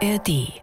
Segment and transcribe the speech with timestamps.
[0.00, 0.62] ARD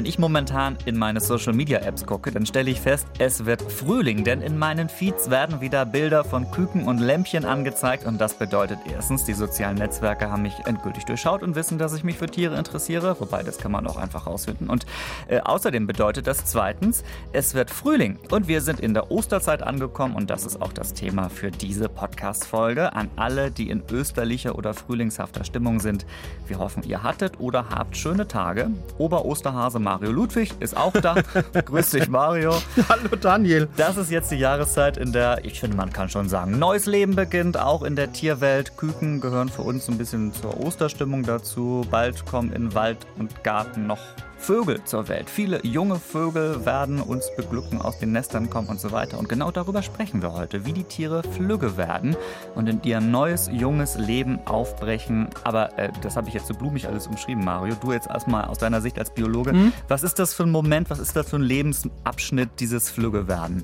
[0.00, 3.60] Wenn ich momentan in meine Social Media Apps gucke, dann stelle ich fest, es wird
[3.60, 8.32] Frühling, denn in meinen Feeds werden wieder Bilder von Küken und Lämpchen angezeigt und das
[8.32, 12.28] bedeutet erstens, die sozialen Netzwerke haben mich endgültig durchschaut und wissen, dass ich mich für
[12.28, 14.70] Tiere interessiere, wobei das kann man auch einfach rausfinden.
[14.70, 14.86] Und
[15.28, 17.04] äh, außerdem bedeutet das zweitens,
[17.34, 20.94] es wird Frühling und wir sind in der Osterzeit angekommen und das ist auch das
[20.94, 22.94] Thema für diese Podcast-Folge.
[22.94, 26.06] An alle, die in österlicher oder frühlingshafter Stimmung sind,
[26.46, 28.70] wir hoffen, ihr hattet oder habt schöne Tage.
[28.96, 31.16] Ober-Osterhase Mario Ludwig ist auch da.
[31.64, 32.54] Grüß dich, Mario.
[32.88, 33.68] Hallo, Daniel.
[33.76, 37.16] Das ist jetzt die Jahreszeit, in der, ich finde, man kann schon sagen, neues Leben
[37.16, 38.76] beginnt, auch in der Tierwelt.
[38.76, 41.84] Küken gehören für uns ein bisschen zur Osterstimmung dazu.
[41.90, 43.98] Bald kommen in Wald und Garten noch
[44.40, 45.28] Vögel zur Welt.
[45.28, 49.18] Viele junge Vögel werden uns beglücken, aus den Nestern kommen und so weiter.
[49.18, 52.16] Und genau darüber sprechen wir heute, wie die Tiere flügge werden
[52.54, 55.28] und in ihr neues, junges Leben aufbrechen.
[55.44, 57.74] Aber äh, das habe ich jetzt so blumig alles umschrieben, Mario.
[57.80, 59.52] Du jetzt erstmal aus deiner Sicht als Biologe.
[59.52, 59.72] Mhm.
[59.88, 63.62] Was ist das für ein Moment, was ist das für ein Lebensabschnitt, dieses Flügge werden?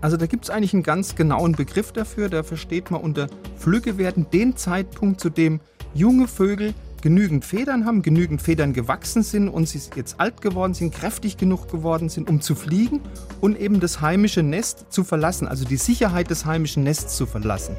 [0.00, 2.28] Also da gibt es eigentlich einen ganz genauen Begriff dafür.
[2.28, 5.60] Da versteht man unter Flügge werden den Zeitpunkt, zu dem
[5.92, 6.74] junge Vögel
[7.04, 11.70] genügend Federn haben, genügend Federn gewachsen sind und sie jetzt alt geworden sind, kräftig genug
[11.70, 13.00] geworden sind, um zu fliegen
[13.42, 17.76] und eben das heimische Nest zu verlassen, also die Sicherheit des heimischen Nests zu verlassen.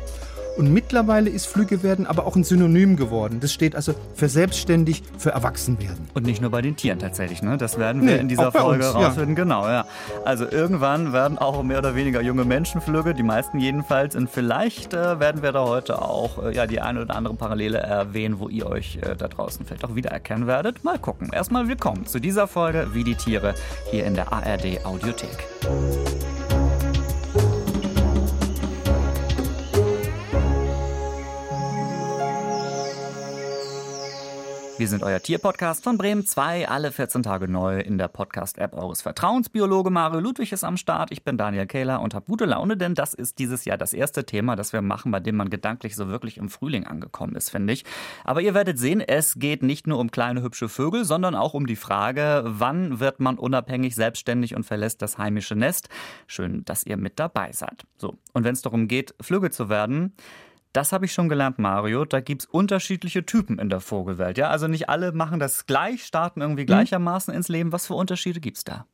[0.57, 3.39] Und mittlerweile ist Flüge werden aber auch ein Synonym geworden.
[3.41, 6.07] Das steht also für selbstständig, für Erwachsenwerden.
[6.13, 7.57] Und nicht nur bei den Tieren tatsächlich, ne?
[7.57, 9.35] Das werden wir nee, in dieser Folge uns, rausfinden.
[9.35, 9.43] Ja.
[9.43, 9.85] Genau, ja.
[10.23, 14.15] Also irgendwann werden auch mehr oder weniger junge Menschenflüge, die meisten jedenfalls.
[14.15, 17.79] Und vielleicht äh, werden wir da heute auch äh, ja, die eine oder andere Parallele
[17.79, 20.83] erwähnen, wo ihr euch äh, da draußen vielleicht auch wiedererkennen werdet.
[20.83, 21.31] Mal gucken.
[21.33, 23.55] Erstmal willkommen zu dieser Folge Wie die Tiere
[23.91, 25.47] hier in der ARD Audiothek.
[34.77, 39.03] Wir sind euer Tierpodcast von Bremen 2, alle 14 Tage neu in der Podcast-App eures
[39.03, 39.47] Vertrauens.
[39.47, 41.13] Biologe Mario Ludwig ist am Start.
[41.13, 44.25] Ich bin Daniel Kehler und habe gute Laune, denn das ist dieses Jahr das erste
[44.25, 47.71] Thema, das wir machen, bei dem man gedanklich so wirklich im Frühling angekommen ist, finde
[47.71, 47.85] ich.
[48.25, 51.67] Aber ihr werdet sehen, es geht nicht nur um kleine hübsche Vögel, sondern auch um
[51.67, 55.87] die Frage, wann wird man unabhängig, selbstständig und verlässt das heimische Nest.
[56.27, 57.85] Schön, dass ihr mit dabei seid.
[57.95, 60.11] So, und wenn es darum geht, Flügge zu werden,
[60.75, 62.05] das habe ich schon gelernt, Mario.
[62.05, 64.37] Da gibt es unterschiedliche Typen in der Vogelwelt.
[64.37, 64.49] Ja?
[64.49, 66.67] Also nicht alle machen das gleich, starten irgendwie mhm.
[66.67, 67.71] gleichermaßen ins Leben.
[67.71, 68.85] Was für Unterschiede gibt es da?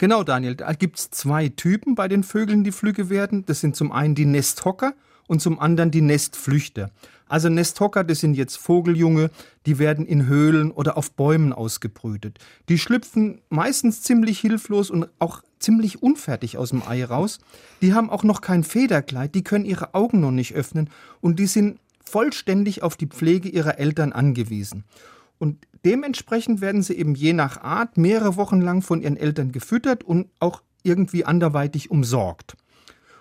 [0.00, 0.54] Genau, Daniel.
[0.54, 3.44] Da gibt es zwei Typen bei den Vögeln, die Flüge werden.
[3.44, 4.94] Das sind zum einen die Nesthocker
[5.26, 6.90] und zum anderen die Nestflüchter.
[7.28, 9.30] Also Nesthocker, das sind jetzt Vogeljunge,
[9.66, 12.38] die werden in Höhlen oder auf Bäumen ausgebrütet.
[12.70, 17.38] Die schlüpfen meistens ziemlich hilflos und auch ziemlich unfertig aus dem Ei raus.
[17.82, 20.88] Die haben auch noch kein Federkleid, die können ihre Augen noch nicht öffnen
[21.20, 24.84] und die sind vollständig auf die Pflege ihrer Eltern angewiesen.
[25.38, 30.04] Und dementsprechend werden sie eben je nach Art mehrere Wochen lang von ihren Eltern gefüttert
[30.04, 32.56] und auch irgendwie anderweitig umsorgt.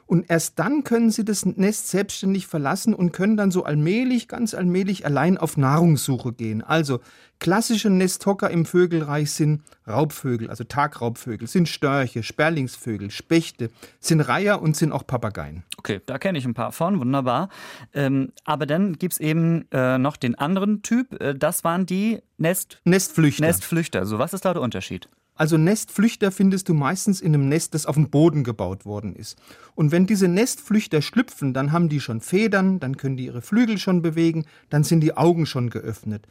[0.10, 4.56] Und erst dann können sie das Nest selbstständig verlassen und können dann so allmählich, ganz
[4.56, 6.64] allmählich allein auf Nahrungssuche gehen.
[6.64, 7.00] Also
[7.38, 13.70] klassische Nesthocker im Vögelreich sind Raubvögel, also Tagraubvögel, sind Störche, Sperlingsvögel, Spechte,
[14.00, 15.62] sind Reiher und sind auch Papageien.
[15.78, 17.50] Okay, da kenne ich ein paar von, wunderbar.
[17.94, 22.18] Ähm, aber dann gibt es eben äh, noch den anderen Typ, äh, das waren die
[22.40, 23.46] Nest Nestflüchter.
[23.46, 24.08] Nestflüchter.
[24.08, 25.08] So, was ist da der Unterschied?
[25.40, 29.38] Also Nestflüchter findest du meistens in einem Nest, das auf dem Boden gebaut worden ist.
[29.74, 33.78] Und wenn diese Nestflüchter schlüpfen, dann haben die schon Federn, dann können die ihre Flügel
[33.78, 36.28] schon bewegen, dann sind die Augen schon geöffnet.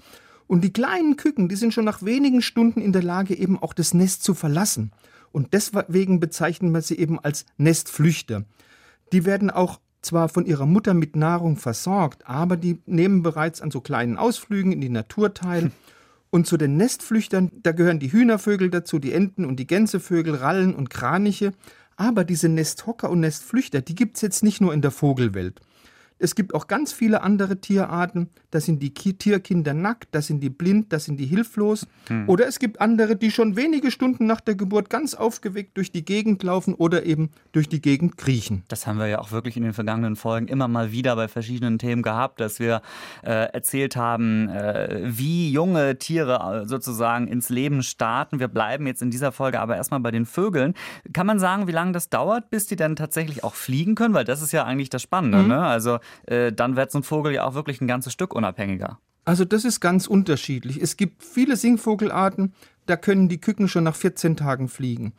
[0.47, 3.73] Und die kleinen Küken, die sind schon nach wenigen Stunden in der Lage, eben auch
[3.73, 4.93] das Nest zu verlassen.
[5.33, 8.45] Und deswegen bezeichnen wir sie eben als Nestflüchter.
[9.15, 13.71] Die werden auch zwar von ihrer Mutter mit Nahrung versorgt, aber die nehmen bereits an
[13.71, 15.71] so kleinen Ausflügen in die Natur teil.
[16.31, 20.75] Und zu den Nestflüchtern, da gehören die Hühnervögel dazu, die Enten und die Gänsevögel, Rallen
[20.75, 21.53] und Kraniche.
[21.97, 25.61] Aber diese Nesthocker und Nestflüchter, die gibt es jetzt nicht nur in der Vogelwelt.
[26.19, 28.29] Es gibt auch ganz viele andere Tierarten.
[28.51, 31.87] Da sind die Tierkinder nackt, da sind die blind, da sind die hilflos.
[32.09, 32.29] Hm.
[32.29, 36.05] Oder es gibt andere, die schon wenige Stunden nach der Geburt ganz aufgeweckt durch die
[36.05, 38.65] Gegend laufen oder eben durch die Gegend kriechen.
[38.69, 41.79] Das haben wir ja auch wirklich in den vergangenen Folgen immer mal wieder bei verschiedenen
[41.79, 42.83] Themen gehabt, dass wir
[43.23, 48.41] äh, erzählt haben, äh, wie junge Tiere äh, sozusagen ins Leben starten.
[48.41, 50.75] Wir bleiben jetzt in dieser Folge aber erstmal bei den Vögeln.
[51.13, 54.15] Kann man sagen, wie lange das dauert, bis die dann tatsächlich auch fliegen können?
[54.15, 55.39] Weil das ist ja eigentlich das Spannende.
[55.39, 55.49] Mhm.
[55.49, 55.61] Ne?
[55.61, 58.99] Also äh, dann wird so ein Vogel ja auch wirklich ein ganzes Stück unabhängiger.
[59.25, 60.81] Also das ist ganz unterschiedlich.
[60.81, 62.55] Es gibt viele Singvogelarten,
[62.87, 65.13] da können die Küken schon nach 14 Tagen fliegen.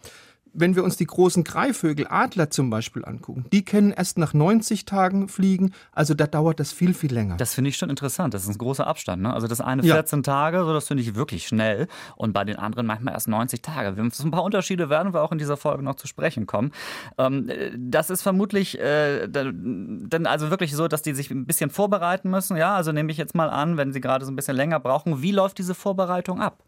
[0.53, 4.85] Wenn wir uns die großen Greifvögel, Adler zum Beispiel angucken, die können erst nach 90
[4.85, 7.37] Tagen fliegen, also da dauert das viel, viel länger.
[7.37, 9.21] Das finde ich schon interessant, das ist ein großer Abstand.
[9.21, 9.33] Ne?
[9.33, 10.23] Also das eine 14 ja.
[10.23, 14.09] Tage, so das finde ich wirklich schnell und bei den anderen manchmal erst 90 Tage.
[14.11, 16.71] So ein paar Unterschiede werden wir auch in dieser Folge noch zu sprechen kommen.
[17.17, 22.29] Ähm, das ist vermutlich äh, dann also wirklich so, dass die sich ein bisschen vorbereiten
[22.29, 22.57] müssen.
[22.57, 25.21] Ja, also nehme ich jetzt mal an, wenn sie gerade so ein bisschen länger brauchen.
[25.21, 26.63] Wie läuft diese Vorbereitung ab?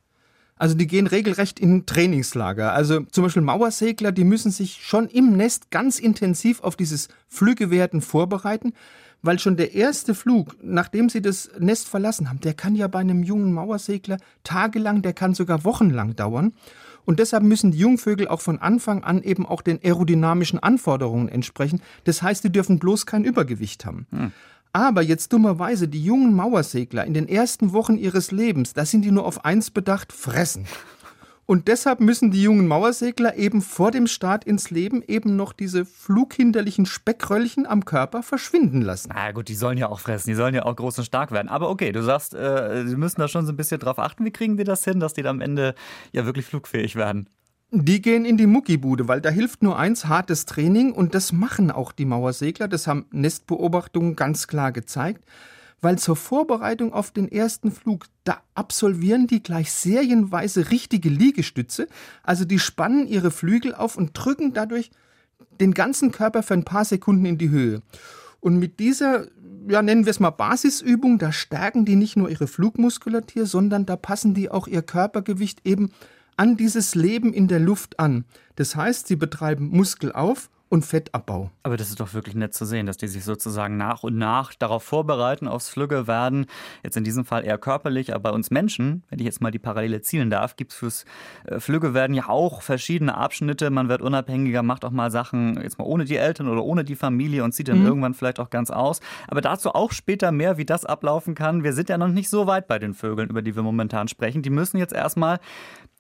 [0.61, 2.71] Also die gehen regelrecht in Trainingslager.
[2.73, 7.99] Also zum Beispiel Mauersegler, die müssen sich schon im Nest ganz intensiv auf dieses Flügewerden
[7.99, 8.73] vorbereiten,
[9.23, 12.99] weil schon der erste Flug, nachdem sie das Nest verlassen haben, der kann ja bei
[12.99, 16.53] einem jungen Mauersegler tagelang, der kann sogar wochenlang dauern.
[17.05, 21.81] Und deshalb müssen die Jungvögel auch von Anfang an eben auch den aerodynamischen Anforderungen entsprechen.
[22.03, 24.05] Das heißt, die dürfen bloß kein Übergewicht haben.
[24.11, 24.31] Hm.
[24.73, 29.11] Aber jetzt dummerweise, die jungen Mauersegler in den ersten Wochen ihres Lebens, da sind die
[29.11, 30.65] nur auf eins bedacht, fressen.
[31.45, 35.83] Und deshalb müssen die jungen Mauersegler eben vor dem Start ins Leben eben noch diese
[35.83, 39.11] flughinderlichen Speckröllchen am Körper verschwinden lassen.
[39.13, 41.49] Na gut, die sollen ja auch fressen, die sollen ja auch groß und stark werden.
[41.49, 44.23] Aber okay, du sagst, äh, sie müssen da schon so ein bisschen drauf achten.
[44.23, 45.75] Wie kriegen wir das hin, dass die dann am Ende
[46.13, 47.27] ja wirklich flugfähig werden?
[47.73, 50.91] Die gehen in die Muckibude, weil da hilft nur eins, hartes Training.
[50.91, 55.23] Und das machen auch die Mauersegler, das haben Nestbeobachtungen ganz klar gezeigt,
[55.79, 61.87] weil zur Vorbereitung auf den ersten Flug, da absolvieren die gleich serienweise richtige Liegestütze,
[62.23, 64.91] also die spannen ihre Flügel auf und drücken dadurch
[65.61, 67.81] den ganzen Körper für ein paar Sekunden in die Höhe.
[68.41, 69.27] Und mit dieser,
[69.69, 73.95] ja, nennen wir es mal Basisübung, da stärken die nicht nur ihre Flugmuskulatur, sondern da
[73.95, 75.91] passen die auch ihr Körpergewicht eben
[76.41, 78.25] an dieses Leben in der Luft an.
[78.55, 81.51] Das heißt, sie betreiben Muskelauf und Fettabbau.
[81.63, 84.53] Aber das ist doch wirklich nett zu sehen, dass die sich sozusagen nach und nach
[84.53, 86.45] darauf vorbereiten, aufs Flügge werden.
[86.81, 89.59] Jetzt in diesem Fall eher körperlich, aber bei uns Menschen, wenn ich jetzt mal die
[89.59, 91.05] Parallele zielen darf, gibt es fürs
[91.43, 93.69] äh, Flügge werden ja auch verschiedene Abschnitte.
[93.69, 96.95] Man wird unabhängiger, macht auch mal Sachen jetzt mal ohne die Eltern oder ohne die
[96.95, 97.87] Familie und zieht dann mhm.
[97.87, 99.01] irgendwann vielleicht auch ganz aus.
[99.27, 101.65] Aber dazu auch später mehr, wie das ablaufen kann.
[101.65, 104.41] Wir sind ja noch nicht so weit bei den Vögeln, über die wir momentan sprechen.
[104.41, 105.41] Die müssen jetzt erstmal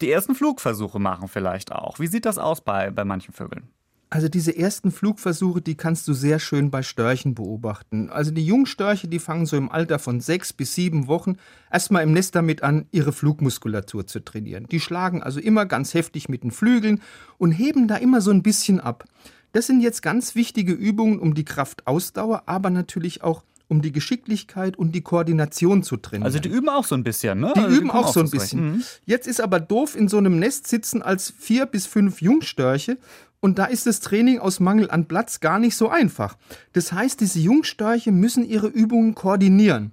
[0.01, 1.99] die ersten Flugversuche machen vielleicht auch.
[1.99, 3.69] Wie sieht das aus bei, bei manchen Vögeln?
[4.13, 8.09] Also diese ersten Flugversuche, die kannst du sehr schön bei Störchen beobachten.
[8.09, 11.37] Also die Jungstörche, die fangen so im Alter von sechs bis sieben Wochen
[11.71, 14.67] erstmal im Nest damit an, ihre Flugmuskulatur zu trainieren.
[14.69, 17.01] Die schlagen also immer ganz heftig mit den Flügeln
[17.37, 19.05] und heben da immer so ein bisschen ab.
[19.53, 24.77] Das sind jetzt ganz wichtige Übungen, um die Kraftausdauer, aber natürlich auch um die Geschicklichkeit
[24.77, 26.25] und die Koordination zu trainieren.
[26.25, 27.53] Also die üben auch so ein bisschen, ne?
[27.55, 28.73] Die also üben auch, auch so ein bisschen.
[28.73, 28.83] Mhm.
[29.05, 32.97] Jetzt ist aber doof, in so einem Nest sitzen als vier bis fünf Jungstörche
[33.39, 36.35] und da ist das Training aus Mangel an Platz gar nicht so einfach.
[36.73, 39.91] Das heißt, diese Jungstörche müssen ihre Übungen koordinieren.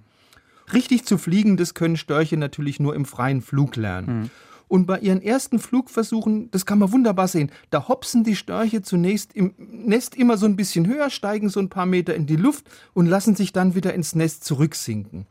[0.73, 4.19] Richtig zu fliegen, das können Störche natürlich nur im freien Flug lernen.
[4.23, 4.29] Mhm.
[4.69, 9.35] Und bei ihren ersten Flugversuchen, das kann man wunderbar sehen, da hopsen die Störche zunächst
[9.35, 12.69] im Nest immer so ein bisschen höher, steigen so ein paar Meter in die Luft
[12.93, 15.25] und lassen sich dann wieder ins Nest zurücksinken.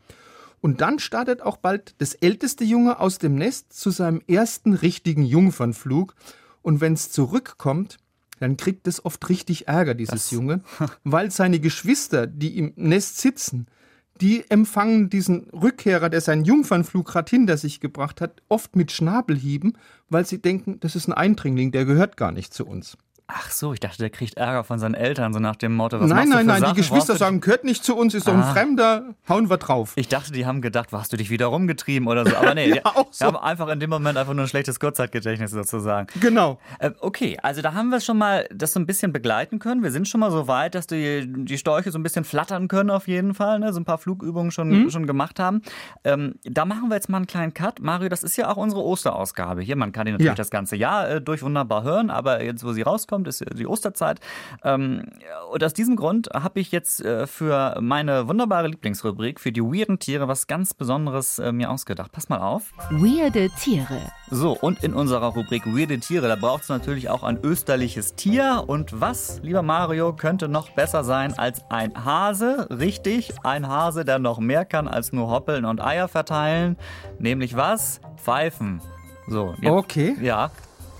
[0.60, 5.24] Und dann startet auch bald das älteste Junge aus dem Nest zu seinem ersten richtigen
[5.24, 6.16] Jungfernflug.
[6.62, 7.98] Und wenn es zurückkommt,
[8.40, 10.30] dann kriegt es oft richtig Ärger, dieses das.
[10.32, 10.62] Junge,
[11.04, 13.68] weil seine Geschwister, die im Nest sitzen,
[14.20, 19.78] die empfangen diesen Rückkehrer, der seinen Jungfernflug gerade hinter sich gebracht hat, oft mit Schnabelhieben,
[20.08, 22.96] weil sie denken, das ist ein Eindringling, der gehört gar nicht zu uns.
[23.30, 26.08] Ach so, ich dachte, der kriegt Ärger von seinen Eltern, so nach dem Motto, was
[26.08, 26.74] Nein, nein, nein, Sachen?
[26.74, 28.54] die Geschwister sagen, gehört nicht zu uns, ist doch ein ah.
[28.54, 29.92] Fremder, hauen wir drauf.
[29.96, 32.34] Ich dachte, die haben gedacht, hast du dich wieder rumgetrieben oder so.
[32.34, 33.26] Aber nee, ja, die, so.
[33.26, 36.06] haben einfach in dem Moment einfach nur ein schlechtes Kurzzeitgedächtnis sozusagen.
[36.20, 36.58] Genau.
[36.78, 39.82] Äh, okay, also da haben wir schon mal das so ein bisschen begleiten können.
[39.82, 42.88] Wir sind schon mal so weit, dass die, die Storche so ein bisschen flattern können
[42.88, 43.74] auf jeden Fall, ne?
[43.74, 44.90] so ein paar Flugübungen schon, mhm.
[44.90, 45.60] schon gemacht haben.
[46.02, 47.80] Ähm, da machen wir jetzt mal einen kleinen Cut.
[47.82, 49.76] Mario, das ist ja auch unsere Osterausgabe hier.
[49.76, 50.34] Man kann die natürlich ja.
[50.34, 54.08] das ganze Jahr äh, durch wunderbar hören, aber jetzt, wo sie rauskommt, ist die Osterzeit.
[54.08, 54.20] Zeit.
[54.64, 55.02] Ähm,
[55.52, 59.98] und aus diesem Grund habe ich jetzt äh, für meine wunderbare Lieblingsrubrik, für die weirden
[59.98, 62.12] Tiere, was ganz Besonderes äh, mir ausgedacht.
[62.12, 62.72] Pass mal auf.
[62.90, 64.00] Weirde Tiere.
[64.30, 68.64] So, und in unserer Rubrik Weirde Tiere, da braucht es natürlich auch ein österliches Tier.
[68.66, 72.68] Und was, lieber Mario, könnte noch besser sein als ein Hase?
[72.70, 76.76] Richtig, ein Hase, der noch mehr kann als nur hoppeln und Eier verteilen.
[77.18, 78.00] Nämlich was?
[78.16, 78.80] Pfeifen.
[79.26, 80.16] So, jetzt, okay.
[80.20, 80.50] Ja,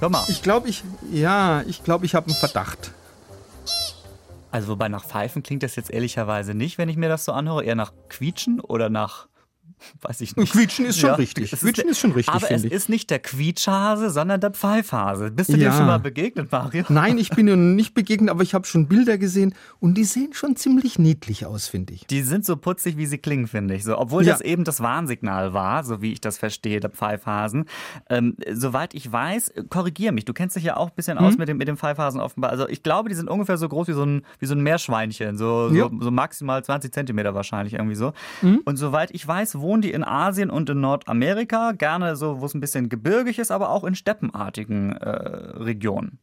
[0.00, 0.24] Hör mal.
[0.28, 2.92] Ich glaube, ich, ja, ich glaube, ich habe einen Verdacht.
[4.50, 7.64] Also, wobei nach Pfeifen klingt das jetzt ehrlicherweise nicht, wenn ich mir das so anhöre.
[7.64, 9.26] Eher nach Quietschen oder nach
[10.02, 10.52] weiß ich nicht.
[10.52, 11.50] Quietschen ist schon ja, richtig.
[11.50, 12.72] Quietschen ist, schon richtig, Aber es ich.
[12.72, 15.30] ist nicht der Quietschhase, sondern der Pfeifhase.
[15.30, 15.70] Bist du ja.
[15.70, 16.84] dem schon mal begegnet, Mario?
[16.88, 20.32] Nein, ich bin ihm nicht begegnet, aber ich habe schon Bilder gesehen und die sehen
[20.32, 22.06] schon ziemlich niedlich aus, finde ich.
[22.06, 23.84] Die sind so putzig, wie sie klingen, finde ich.
[23.84, 24.32] So, obwohl ja.
[24.32, 27.66] das eben das Warnsignal war, so wie ich das verstehe, der Pfeifhasen.
[28.08, 31.24] Ähm, soweit ich weiß, korrigier mich, du kennst dich ja auch ein bisschen mhm.
[31.24, 32.50] aus mit dem, mit dem Pfeifhasen offenbar.
[32.50, 35.36] Also ich glaube, die sind ungefähr so groß wie so ein, wie so ein Meerschweinchen,
[35.36, 38.12] so, so, so, maximal 20 Zentimeter wahrscheinlich irgendwie so.
[38.42, 38.60] Mhm.
[38.64, 42.54] Und soweit ich weiß, wohnen die in Asien und in Nordamerika, gerne so, wo es
[42.54, 46.18] ein bisschen gebirgig ist, aber auch in steppenartigen äh, Regionen.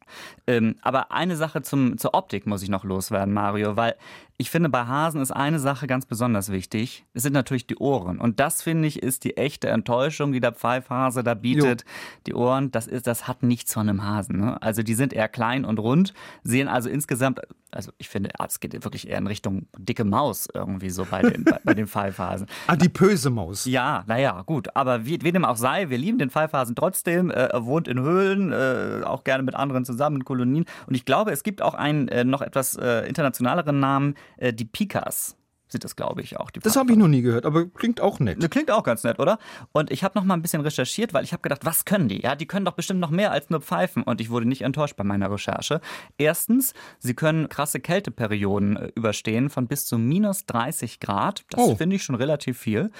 [0.48, 3.94] Ähm, aber eine Sache zum, zur Optik muss ich noch loswerden, Mario, weil
[4.38, 7.06] ich finde, bei Hasen ist eine Sache ganz besonders wichtig.
[7.14, 8.18] Es sind natürlich die Ohren.
[8.18, 11.82] Und das, finde ich, ist die echte Enttäuschung, die der Pfeifhase da bietet.
[11.82, 11.88] Jo.
[12.26, 14.40] Die Ohren, das ist, das hat nichts von einem Hasen.
[14.40, 14.60] Ne?
[14.60, 16.12] Also die sind eher klein und rund,
[16.42, 20.90] sehen also insgesamt, also ich finde, es geht wirklich eher in Richtung dicke Maus irgendwie
[20.90, 22.46] so bei den, bei, bei den Pfeifhasen.
[22.66, 23.66] Adipöse Maus.
[23.66, 24.74] Ja, naja, gut.
[24.74, 27.30] Aber wie, wie dem auch sei, wir lieben den Pfeifhasen trotzdem.
[27.30, 30.64] Äh, er wohnt in Höhlen, äh, auch gerne mit anderen zusammen in Kolonien.
[30.88, 35.35] Und ich glaube, es gibt auch einen äh, noch etwas internationaleren Namen, die Pikas
[35.68, 36.50] sind das, glaube ich, auch.
[36.50, 38.40] das habe ich noch nie gehört, aber klingt auch nett.
[38.40, 39.38] Das klingt auch ganz nett, oder?
[39.72, 42.22] Und ich habe noch mal ein bisschen recherchiert, weil ich habe gedacht, was können die?
[42.22, 44.04] Ja, die können doch bestimmt noch mehr als nur pfeifen.
[44.04, 45.80] Und ich wurde nicht enttäuscht bei meiner Recherche.
[46.18, 51.44] Erstens, sie können krasse Kälteperioden äh, überstehen von bis zu minus 30 Grad.
[51.50, 51.74] Das oh.
[51.74, 52.90] finde ich schon relativ viel.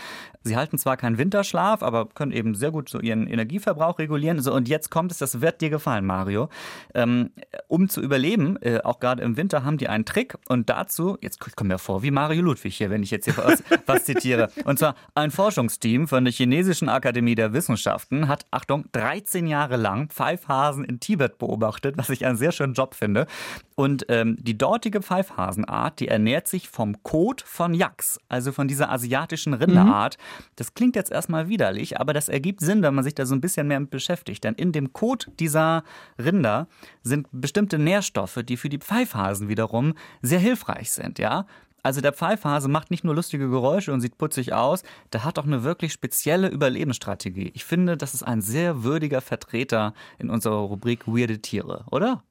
[0.42, 4.40] Sie halten zwar keinen Winterschlaf, aber können eben sehr gut so ihren Energieverbrauch regulieren.
[4.40, 6.49] So, und jetzt kommt es, das wird dir gefallen, Mario.
[6.94, 7.30] Ähm,
[7.68, 10.37] um zu überleben, äh, auch gerade im Winter, haben die einen Trick.
[10.49, 12.55] Und dazu, jetzt kommen wir vor wie Mario Ludwig.
[12.56, 14.50] Ludwig hier, wenn ich jetzt hier was, was zitiere.
[14.64, 20.08] Und zwar ein Forschungsteam von der Chinesischen Akademie der Wissenschaften hat, Achtung, 13 Jahre lang
[20.08, 23.26] Pfeifhasen in Tibet beobachtet, was ich einen sehr schönen Job finde.
[23.75, 28.90] Und ähm, die dortige Pfeifhasenart, die ernährt sich vom Kot von Yaks, also von dieser
[28.90, 30.16] asiatischen Rinderart.
[30.16, 30.44] Mhm.
[30.56, 33.40] Das klingt jetzt erstmal widerlich, aber das ergibt Sinn, wenn man sich da so ein
[33.42, 34.44] bisschen mehr mit beschäftigt.
[34.44, 35.84] Denn in dem Kot dieser
[36.18, 36.68] Rinder
[37.02, 41.46] sind bestimmte Nährstoffe, die für die Pfeifhasen wiederum sehr hilfreich sind, ja.
[41.86, 45.44] Also der Pfeifhase macht nicht nur lustige Geräusche und sieht putzig aus, der hat auch
[45.44, 47.52] eine wirklich spezielle Überlebensstrategie.
[47.54, 52.24] Ich finde, das ist ein sehr würdiger Vertreter in unserer Rubrik Weirde Tiere, oder?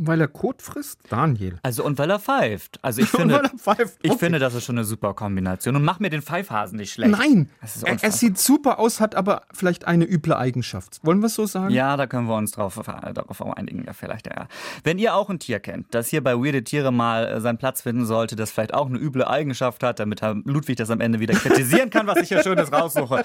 [0.00, 1.00] Weil er Kot frisst?
[1.10, 1.58] Daniel.
[1.64, 2.78] Also und weil er pfeift.
[2.82, 3.98] Also ich finde, pfeift.
[3.98, 4.12] Okay.
[4.12, 5.74] ich finde, das ist schon eine super Kombination.
[5.74, 7.10] Und mach mir den Pfeifhasen nicht schlecht.
[7.10, 7.50] Nein,
[7.84, 11.00] er, sieht super aus, hat aber vielleicht eine üble Eigenschaft.
[11.02, 11.74] Wollen wir es so sagen?
[11.74, 12.80] Ja, da können wir uns drauf,
[13.12, 13.84] darauf einigen.
[13.84, 14.46] Ja, vielleicht, ja.
[14.84, 17.82] Wenn ihr auch ein Tier kennt, das hier bei Weirde Tiere mal äh, seinen Platz
[17.82, 21.18] finden sollte, das vielleicht auch eine üble Eigenschaft hat, damit Herr Ludwig das am Ende
[21.18, 23.24] wieder kritisieren kann, was ich hier Schönes raussuche,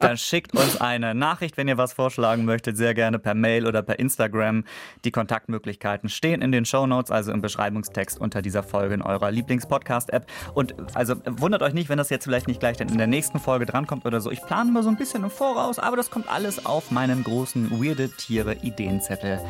[0.00, 3.82] dann schickt uns eine Nachricht, wenn ihr was vorschlagen möchtet, sehr gerne per Mail oder
[3.82, 4.64] per Instagram.
[5.04, 9.02] Die Kontaktmöglichkeiten Daten stehen in den Show Notes, also im Beschreibungstext unter dieser Folge in
[9.02, 10.26] eurer Lieblings-Podcast-App.
[10.54, 13.66] Und also wundert euch nicht, wenn das jetzt vielleicht nicht gleich in der nächsten Folge
[13.66, 14.30] drankommt oder so.
[14.30, 17.70] Ich plane mal so ein bisschen im Voraus, aber das kommt alles auf meinen großen
[17.70, 19.40] Weirde Tiere Ideenzettel.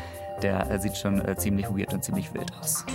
[0.41, 2.85] Der äh, sieht schon äh, ziemlich weird und ziemlich wild aus.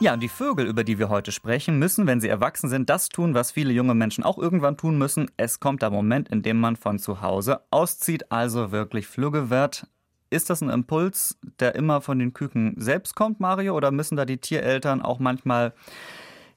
[0.00, 3.08] Ja, und die Vögel, über die wir heute sprechen, müssen, wenn sie erwachsen sind, das
[3.08, 5.28] tun, was viele junge Menschen auch irgendwann tun müssen.
[5.36, 9.88] Es kommt der Moment, in dem man von zu Hause auszieht, also wirklich flügge wird.
[10.30, 14.24] Ist das ein Impuls, der immer von den Küken selbst kommt, Mario, oder müssen da
[14.24, 15.72] die Tiereltern auch manchmal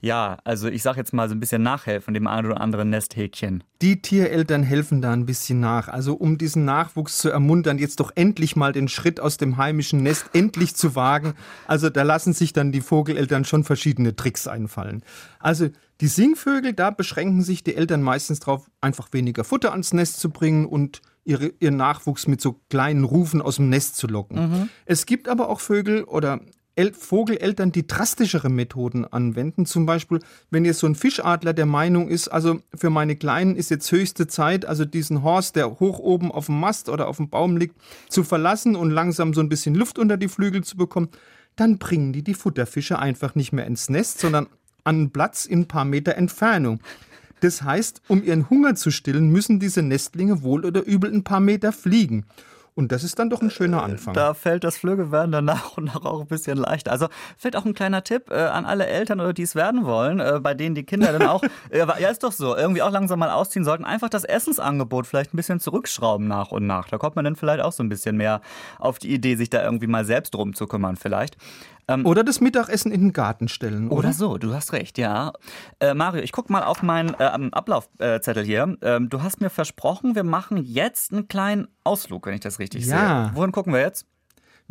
[0.03, 3.63] ja, also ich sag jetzt mal so ein bisschen nachhelfen, dem einen oder anderen Nesthäkchen.
[3.83, 5.87] Die Tiereltern helfen da ein bisschen nach.
[5.87, 10.01] Also um diesen Nachwuchs zu ermuntern, jetzt doch endlich mal den Schritt aus dem heimischen
[10.01, 11.35] Nest endlich zu wagen.
[11.67, 15.03] Also da lassen sich dann die Vogeleltern schon verschiedene Tricks einfallen.
[15.39, 15.69] Also
[16.01, 20.31] die Singvögel, da beschränken sich die Eltern meistens darauf, einfach weniger Futter ans Nest zu
[20.31, 24.37] bringen und ihre, ihren Nachwuchs mit so kleinen Rufen aus dem Nest zu locken.
[24.37, 24.69] Mhm.
[24.85, 26.41] Es gibt aber auch Vögel oder
[26.75, 29.65] El Vogeleltern, die drastischere Methoden anwenden.
[29.65, 33.69] Zum Beispiel, wenn jetzt so ein Fischadler der Meinung ist, also für meine Kleinen ist
[33.69, 37.29] jetzt höchste Zeit, also diesen Horst, der hoch oben auf dem Mast oder auf dem
[37.29, 37.75] Baum liegt,
[38.09, 41.09] zu verlassen und langsam so ein bisschen Luft unter die Flügel zu bekommen,
[41.57, 44.47] dann bringen die die Futterfische einfach nicht mehr ins Nest, sondern
[44.83, 46.79] an einen Platz in ein paar Meter Entfernung.
[47.41, 51.39] Das heißt, um ihren Hunger zu stillen, müssen diese Nestlinge wohl oder übel ein paar
[51.39, 52.25] Meter fliegen.
[52.73, 54.13] Und das ist dann doch ein schöner Anfang.
[54.13, 56.91] Da fällt das Flügelwerden dann nach und nach auch ein bisschen leichter.
[56.91, 57.07] Also
[57.37, 60.39] fällt auch ein kleiner Tipp äh, an alle Eltern oder die es werden wollen, äh,
[60.41, 63.29] bei denen die Kinder dann auch, äh, ja ist doch so, irgendwie auch langsam mal
[63.29, 66.87] ausziehen sollten, einfach das Essensangebot vielleicht ein bisschen zurückschrauben nach und nach.
[66.87, 68.41] Da kommt man dann vielleicht auch so ein bisschen mehr
[68.79, 71.35] auf die Idee, sich da irgendwie mal selbst drum zu kümmern vielleicht.
[71.93, 73.87] Ähm, oder das Mittagessen in den Garten stellen.
[73.87, 75.33] Oder, oder so, du hast recht, ja.
[75.79, 78.77] Äh, Mario, ich guck mal auf meinen äh, Ablaufzettel hier.
[78.81, 82.85] Ähm, du hast mir versprochen, wir machen jetzt einen kleinen Ausflug, wenn ich das richtig
[82.85, 83.27] ja.
[83.27, 83.35] sehe.
[83.35, 84.05] Wohin gucken wir jetzt?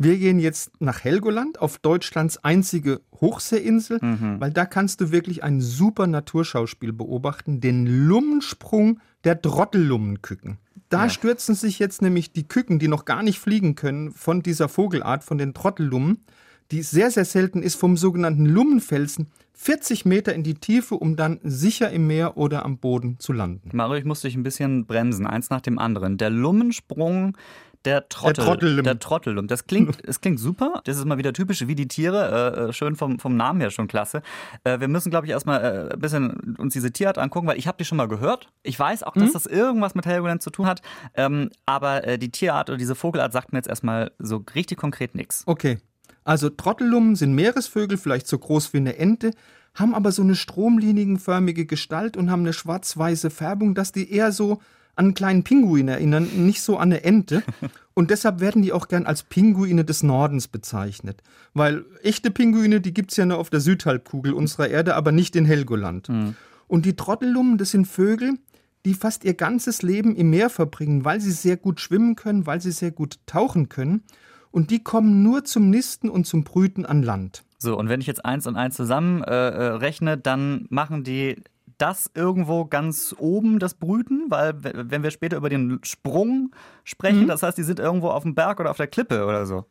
[0.03, 4.39] Wir gehen jetzt nach Helgoland, auf Deutschlands einzige Hochseeinsel, mhm.
[4.39, 10.57] weil da kannst du wirklich ein super Naturschauspiel beobachten, den Lummensprung der Trottellummenküken.
[10.89, 11.09] Da ja.
[11.09, 15.23] stürzen sich jetzt nämlich die Küken, die noch gar nicht fliegen können, von dieser Vogelart,
[15.23, 16.25] von den Trottellummen,
[16.71, 21.39] die sehr, sehr selten ist, vom sogenannten Lummenfelsen 40 Meter in die Tiefe, um dann
[21.43, 23.69] sicher im Meer oder am Boden zu landen.
[23.73, 26.17] Mario, ich muss dich ein bisschen bremsen, eins nach dem anderen.
[26.17, 27.37] Der Lummensprung
[27.85, 28.33] der Trottel.
[28.33, 28.83] Der Trottel.
[28.83, 29.47] Der Trottel.
[29.47, 30.81] Das klingt, es klingt super.
[30.83, 32.53] Das ist mal wieder typisch wie die Tiere.
[32.55, 34.21] Äh, äh, schön vom, vom Namen her schon klasse.
[34.63, 37.67] Äh, wir müssen, glaube ich, erstmal äh, ein bisschen uns diese Tierart angucken, weil ich
[37.67, 38.49] habe die schon mal gehört.
[38.63, 39.33] Ich weiß auch, dass mhm.
[39.33, 40.81] das irgendwas mit Helgoland zu tun hat.
[41.15, 45.15] Ähm, aber äh, die Tierart oder diese Vogelart sagt mir jetzt erstmal so richtig konkret
[45.15, 45.43] nichts.
[45.47, 45.79] Okay.
[46.23, 49.31] Also Trottellummen sind Meeresvögel, vielleicht so groß wie eine Ente,
[49.73, 54.59] haben aber so eine stromlinienförmige Gestalt und haben eine schwarz-weiße Färbung, dass die eher so
[54.95, 57.43] an einen kleinen Pinguin erinnern, nicht so an eine Ente.
[57.93, 61.21] Und deshalb werden die auch gern als Pinguine des Nordens bezeichnet.
[61.53, 65.35] Weil echte Pinguine, die gibt es ja nur auf der Südhalbkugel unserer Erde, aber nicht
[65.35, 66.07] in Helgoland.
[66.07, 66.35] Mhm.
[66.67, 68.37] Und die Trottellummen, das sind Vögel,
[68.85, 72.61] die fast ihr ganzes Leben im Meer verbringen, weil sie sehr gut schwimmen können, weil
[72.61, 74.03] sie sehr gut tauchen können
[74.51, 77.43] und die kommen nur zum Nisten und zum Brüten an Land.
[77.57, 81.37] So, und wenn ich jetzt eins und eins zusammen äh, äh, rechne, dann machen die
[81.77, 84.25] das irgendwo ganz oben, das Brüten?
[84.29, 86.51] Weil, wenn wir später über den Sprung
[86.83, 87.27] sprechen, mhm.
[87.27, 89.65] das heißt, die sind irgendwo auf dem Berg oder auf der Klippe oder so.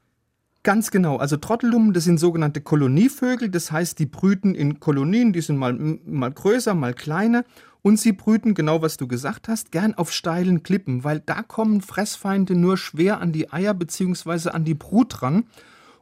[0.62, 1.16] Ganz genau.
[1.16, 3.48] Also Trottellummen, das sind sogenannte Kolonievögel.
[3.48, 7.44] Das heißt, die brüten in Kolonien, die sind mal, mal größer, mal kleiner.
[7.82, 11.80] Und sie brüten, genau was du gesagt hast, gern auf steilen Klippen, weil da kommen
[11.80, 14.50] Fressfeinde nur schwer an die Eier bzw.
[14.50, 15.44] an die Brut ran.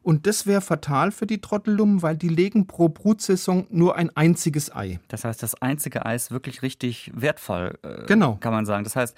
[0.02, 4.74] Und das wäre fatal für die Trottellummen, weil die legen pro Brutsaison nur ein einziges
[4.74, 5.00] Ei.
[5.08, 8.36] Das heißt, das einzige Ei ist wirklich richtig wertvoll, äh, genau.
[8.40, 8.84] kann man sagen.
[8.84, 9.16] Das heißt,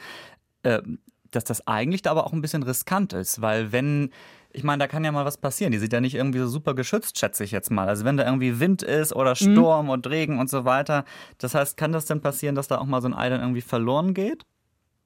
[0.64, 0.82] äh,
[1.30, 4.10] dass das eigentlich da aber auch ein bisschen riskant ist, weil wenn
[4.52, 5.72] ich meine, da kann ja mal was passieren.
[5.72, 7.88] Die sind ja nicht irgendwie so super geschützt, schätze ich jetzt mal.
[7.88, 9.52] Also wenn da irgendwie Wind ist oder mhm.
[9.52, 9.90] Sturm mhm.
[9.90, 11.04] und Regen und so weiter.
[11.38, 13.60] Das heißt, kann das denn passieren, dass da auch mal so ein Ei dann irgendwie
[13.60, 14.44] verloren geht?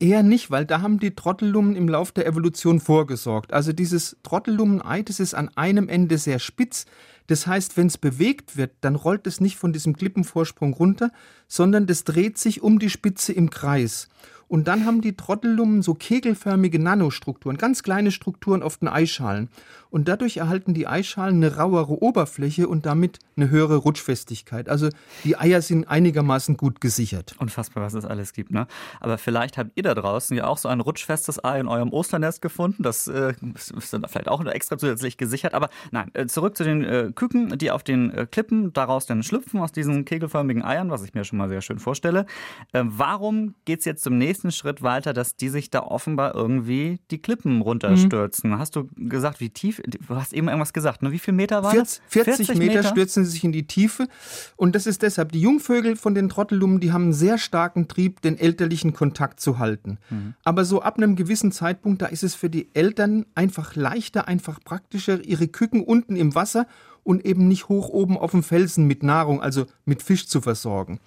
[0.01, 3.53] Eher nicht, weil da haben die Trottellummen im Lauf der Evolution vorgesorgt.
[3.53, 6.87] Also dieses Trottellummenei, das ist an einem Ende sehr spitz.
[7.27, 11.11] Das heißt, wenn es bewegt wird, dann rollt es nicht von diesem Klippenvorsprung runter,
[11.49, 14.09] sondern das dreht sich um die Spitze im Kreis.
[14.49, 19.49] Und dann haben die Trottellummen so kegelförmige Nanostrukturen, ganz kleine Strukturen auf den Eischalen.
[19.95, 24.69] Und dadurch erhalten die Eischalen eine rauere Oberfläche und damit eine höhere Rutschfestigkeit.
[24.69, 24.89] Also
[25.25, 27.35] die Eier sind einigermaßen gut gesichert.
[27.39, 28.67] Unfassbar, was es alles gibt, ne?
[29.01, 32.43] Aber vielleicht habt ihr da draußen ja auch so ein rutschfestes Ei in eurem Osternest
[32.43, 32.83] gefunden.
[32.83, 35.55] Das äh, ist dann vielleicht auch extra zusätzlich gesichert.
[35.55, 39.23] Aber nein, äh, zurück zu den äh, Küken, die auf den äh, Klippen daraus dann
[39.23, 42.27] schlüpfen, aus diesen kegelförmigen Eiern, was ich mir schon mal sehr schön vorstelle.
[42.73, 46.35] Äh, warum geht es jetzt zum nächsten nächsten Schritt weiter, dass die sich da offenbar
[46.35, 48.51] irgendwie die Klippen runterstürzen.
[48.51, 48.59] Mhm.
[48.59, 49.81] Hast du gesagt, wie tief?
[49.87, 51.13] Du hast eben irgendwas gesagt, ne?
[51.13, 52.13] Wie viele Meter waren 40, das?
[52.13, 54.09] 40, 40 Meter, Meter stürzen sie sich in die Tiefe.
[54.57, 58.21] Und das ist deshalb, die Jungvögel von den Trottellummen, die haben einen sehr starken Trieb,
[58.23, 59.99] den elterlichen Kontakt zu halten.
[60.11, 60.35] Mhm.
[60.45, 64.61] Aber so ab einem gewissen Zeitpunkt, da ist es für die Eltern einfach leichter, einfach
[64.65, 66.67] praktischer, ihre Küken unten im Wasser
[67.03, 71.01] und eben nicht hoch oben auf dem Felsen mit Nahrung, also mit Fisch zu versorgen.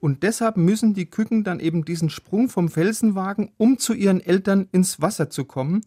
[0.00, 4.20] Und deshalb müssen die Küken dann eben diesen Sprung vom Felsen wagen, um zu ihren
[4.20, 5.80] Eltern ins Wasser zu kommen.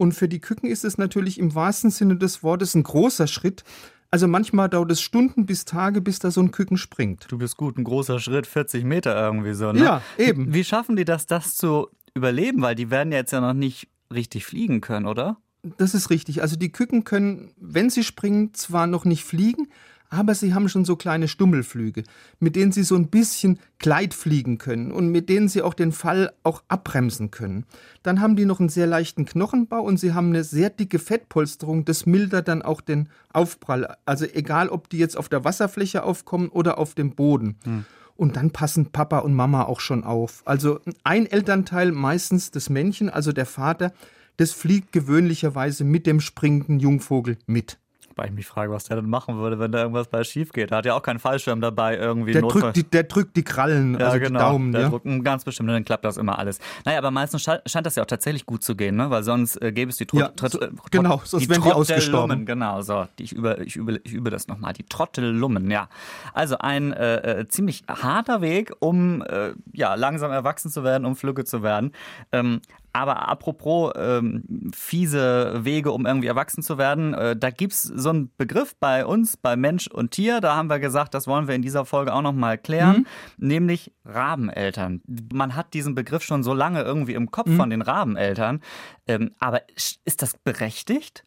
[0.00, 3.64] Und für die Küken ist es natürlich im wahrsten Sinne des Wortes ein großer Schritt.
[4.10, 7.26] Also manchmal dauert es Stunden bis Tage, bis da so ein Küken springt.
[7.28, 9.72] Du bist gut, ein großer Schritt, 40 Meter irgendwie so.
[9.72, 9.80] Ne?
[9.80, 10.54] Ja, eben.
[10.54, 12.62] Wie schaffen die das, das zu überleben?
[12.62, 15.36] Weil die werden ja jetzt ja noch nicht richtig fliegen können, oder?
[15.76, 16.40] Das ist richtig.
[16.40, 19.68] Also die Küken können, wenn sie springen, zwar noch nicht fliegen,
[20.10, 22.02] aber sie haben schon so kleine Stummelflüge,
[22.40, 25.92] mit denen sie so ein bisschen Gleit fliegen können und mit denen sie auch den
[25.92, 27.64] Fall auch abbremsen können.
[28.02, 31.84] Dann haben die noch einen sehr leichten Knochenbau und sie haben eine sehr dicke Fettpolsterung,
[31.84, 33.96] das mildert dann auch den Aufprall.
[34.04, 37.56] Also egal, ob die jetzt auf der Wasserfläche aufkommen oder auf dem Boden.
[37.64, 37.84] Hm.
[38.16, 40.42] Und dann passen Papa und Mama auch schon auf.
[40.44, 43.94] Also ein Elternteil, meistens das Männchen, also der Vater,
[44.36, 47.78] das fliegt gewöhnlicherweise mit dem springenden Jungvogel mit.
[48.20, 50.72] Weil ich mich frage, was der denn machen würde, wenn da irgendwas bei schief geht.
[50.72, 52.32] Er hat ja auch keinen Fallschirm dabei irgendwie.
[52.32, 54.72] Der, drückt die, der drückt die Krallen, ja, also genau, die Daumen.
[54.72, 54.88] Der ja?
[54.90, 56.58] drückt ganz bestimmt, dann klappt das immer alles.
[56.84, 59.08] Naja, aber meistens scheint das ja auch tatsächlich gut zu gehen, ne?
[59.08, 60.58] weil sonst äh, gäbe es die Trot ja, so,
[60.90, 62.44] Genau, sonst wären die ausgestorben.
[62.44, 63.06] Genau, so.
[63.18, 64.74] Die, ich, übe, ich, übe, ich übe das nochmal.
[64.74, 65.88] Die Trottellummen, ja.
[66.34, 71.16] Also ein äh, äh, ziemlich harter Weg, um äh, ja, langsam erwachsen zu werden, um
[71.16, 71.92] Flügge zu werden.
[72.32, 72.60] Ähm,
[72.92, 78.30] aber apropos ähm, fiese Wege, um irgendwie erwachsen zu werden, äh, da es so einen
[78.36, 80.40] Begriff bei uns, bei Mensch und Tier.
[80.40, 83.46] Da haben wir gesagt, das wollen wir in dieser Folge auch nochmal klären, mhm.
[83.46, 85.02] nämlich Rabeneltern.
[85.32, 87.56] Man hat diesen Begriff schon so lange irgendwie im Kopf mhm.
[87.56, 88.60] von den Rabeneltern.
[89.06, 89.62] Ähm, aber
[90.04, 91.24] ist das berechtigt?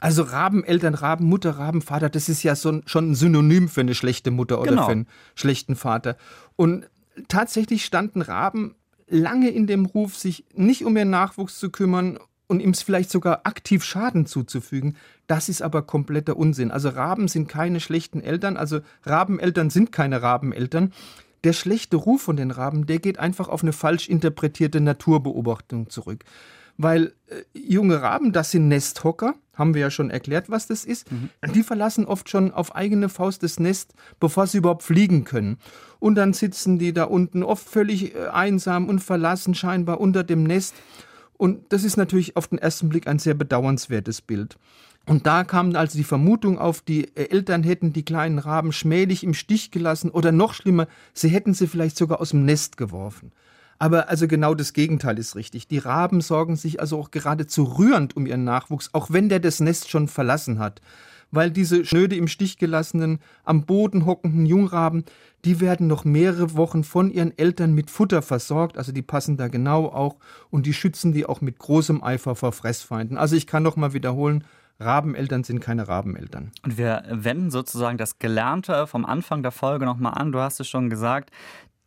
[0.00, 4.60] Also Rabeneltern, Rabenmutter, Rabenvater, das ist ja so, schon ein Synonym für eine schlechte Mutter
[4.60, 4.84] oder Genau.
[4.84, 6.16] für einen schlechten Vater.
[6.56, 6.90] Und
[7.28, 8.74] tatsächlich standen Raben
[9.14, 13.46] lange in dem Ruf, sich nicht um ihren Nachwuchs zu kümmern und ihm vielleicht sogar
[13.46, 14.96] aktiv Schaden zuzufügen.
[15.26, 16.70] Das ist aber kompletter Unsinn.
[16.70, 20.92] Also Raben sind keine schlechten Eltern, also Rabeneltern sind keine Rabeneltern.
[21.44, 26.24] Der schlechte Ruf von den Raben, der geht einfach auf eine falsch interpretierte Naturbeobachtung zurück.
[26.76, 31.06] Weil äh, junge Raben, das sind Nesthocker, haben wir ja schon erklärt, was das ist.
[31.54, 35.58] Die verlassen oft schon auf eigene Faust das Nest, bevor sie überhaupt fliegen können.
[36.00, 40.42] Und dann sitzen die da unten oft völlig äh, einsam und verlassen scheinbar unter dem
[40.42, 40.74] Nest.
[41.36, 44.56] Und das ist natürlich auf den ersten Blick ein sehr bedauernswertes Bild.
[45.06, 49.22] Und da kam also die Vermutung auf, die äh, Eltern hätten die kleinen Raben schmählich
[49.22, 53.32] im Stich gelassen oder noch schlimmer, sie hätten sie vielleicht sogar aus dem Nest geworfen.
[53.84, 55.68] Aber also genau das Gegenteil ist richtig.
[55.68, 59.60] Die Raben sorgen sich also auch geradezu rührend um ihren Nachwuchs, auch wenn der das
[59.60, 60.80] Nest schon verlassen hat.
[61.30, 65.04] Weil diese schnöde im Stich gelassenen, am Boden hockenden Jungraben,
[65.44, 68.78] die werden noch mehrere Wochen von ihren Eltern mit Futter versorgt.
[68.78, 70.16] Also die passen da genau auch
[70.48, 73.18] und die schützen die auch mit großem Eifer vor Fressfeinden.
[73.18, 74.44] Also ich kann noch mal wiederholen,
[74.80, 76.52] Rabeneltern sind keine Rabeneltern.
[76.64, 80.32] Und wir wenden sozusagen das Gelernte vom Anfang der Folge nochmal an.
[80.32, 81.30] Du hast es schon gesagt.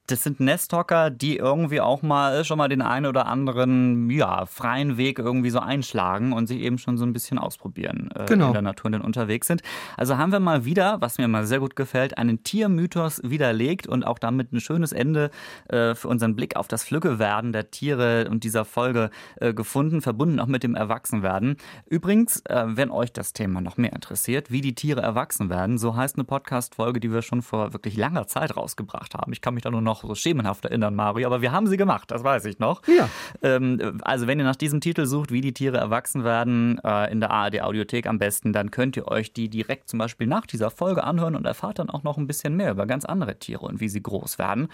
[0.08, 4.96] Das sind Nesthocker, die irgendwie auch mal schon mal den einen oder anderen ja, freien
[4.96, 8.48] Weg irgendwie so einschlagen und sich eben schon so ein bisschen ausprobieren äh, Genau.
[8.48, 9.62] in der Natur und dann unterwegs sind.
[9.98, 14.08] Also haben wir mal wieder, was mir mal sehr gut gefällt, einen Tiermythos widerlegt und
[14.08, 15.30] auch damit ein schönes Ende
[15.68, 19.10] äh, für unseren Blick auf das Flückewerden der Tiere und dieser Folge
[19.42, 21.58] äh, gefunden, verbunden auch mit dem Erwachsenwerden.
[21.86, 25.98] Übrigens, äh, wenn euch das Thema noch mehr interessiert, wie die Tiere erwachsen werden, so
[25.98, 29.34] heißt eine Podcast-Folge, die wir schon vor wirklich langer Zeit rausgebracht haben.
[29.34, 32.12] Ich kann mich da nur noch so schemenhaft erinnern, Mario, aber wir haben sie gemacht,
[32.12, 32.82] das weiß ich noch.
[32.88, 33.10] Ja.
[33.42, 37.20] Ähm, also wenn ihr nach diesem Titel sucht, wie die Tiere erwachsen werden, äh, in
[37.20, 40.70] der ARD Audiothek am besten, dann könnt ihr euch die direkt zum Beispiel nach dieser
[40.70, 43.80] Folge anhören und erfahrt dann auch noch ein bisschen mehr über ganz andere Tiere und
[43.80, 44.68] wie sie groß werden.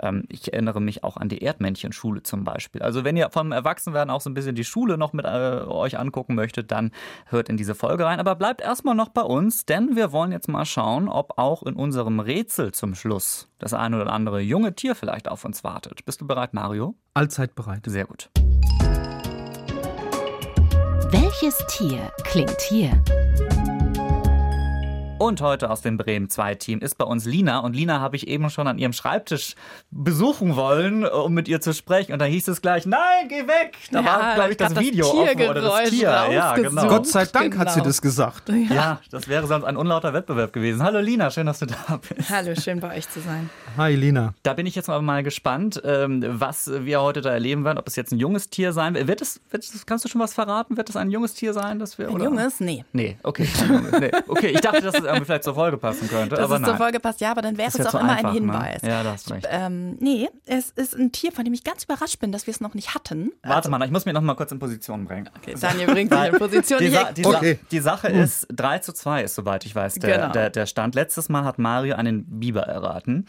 [0.00, 2.82] Ähm, ich erinnere mich auch an die Erdmännchenschule zum Beispiel.
[2.82, 5.98] Also wenn ihr vom Erwachsenwerden auch so ein bisschen die Schule noch mit äh, euch
[5.98, 6.90] angucken möchtet, dann
[7.26, 8.20] hört in diese Folge rein.
[8.20, 11.74] Aber bleibt erstmal noch bei uns, denn wir wollen jetzt mal schauen, ob auch in
[11.74, 16.04] unserem Rätsel zum Schluss das eine oder andere junge Tier vielleicht auf uns wartet.
[16.04, 16.94] Bist du bereit, Mario?
[17.14, 17.82] Allzeit bereit.
[17.86, 18.30] Sehr gut.
[21.10, 23.02] Welches Tier klingt hier?
[25.18, 27.60] Und heute aus dem Bremen 2 Team ist bei uns Lina.
[27.60, 29.54] Und Lina habe ich eben schon an ihrem Schreibtisch
[29.90, 32.12] besuchen wollen, äh, um mit ihr zu sprechen.
[32.12, 33.78] Und da hieß es gleich, nein, geh weg.
[33.90, 36.08] Da Ja, war, glaube ich, das grad das Video offen oder das Tier.
[36.30, 36.86] Ja, genau.
[36.88, 37.86] Gott sei Dank hat sie Genau.
[37.86, 38.50] das gesagt.
[38.68, 40.82] Ja, das wäre sonst ein unlauter Wettbewerb gewesen.
[40.82, 42.28] Hallo Lina, schön, dass du da bist.
[42.28, 43.48] Hallo, schön bei euch zu sein.
[43.78, 44.34] Hi Lina.
[44.42, 47.78] Da bin ich jetzt mal- gespannt, ähm, was wir heute da erleben werden.
[47.78, 49.08] Ob es jetzt ein junges Tier sein wird.
[49.08, 50.76] Wird es, wird es, kannst du schon was verraten?
[50.76, 51.78] Wird es ein junges Tier sein?
[51.78, 52.24] Das wir, Ein oder?
[52.26, 52.60] Junges?
[52.60, 52.84] Nee.
[52.92, 53.48] Nee, okay.
[53.98, 54.10] nee.
[54.28, 56.36] Okay, ich dachte, dass es irgendwie vielleicht zur Folge passen könnte.
[56.36, 56.70] Das aber ist nein.
[56.70, 58.82] zur Folge passt, ja, aber dann wäre Das es ja auch immer einfach, ein Hinweis.
[58.82, 58.88] Ne?
[58.90, 59.46] Ja, da hast du recht.
[59.50, 62.60] Ähm, nee, es ist ein Tier, von dem ich ganz überrascht bin, dass wir es
[62.60, 63.32] noch nicht hatten.
[63.42, 65.30] Warte mal, ich muss mich noch mal kurz in Position bringen.
[65.38, 66.78] Okay, Daniel bringt sich in Position.
[66.80, 67.12] Die, Sa Hier.
[67.12, 67.58] die, Sa Okay.
[67.70, 70.32] die Sache ist, 3 zu 2 ist, soweit ich weiß, der, Genau.
[70.32, 70.94] der, der Stand.
[70.94, 73.26] Letztes Mal hat Mario einen Biber erraten.